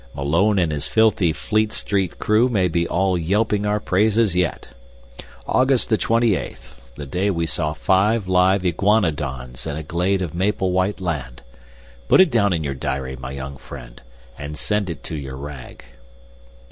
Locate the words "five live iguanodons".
7.71-9.67